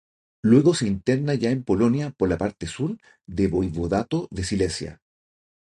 [0.41, 4.99] Luego se interna ya en Polonia por la parte sur del voivodato de Silesia.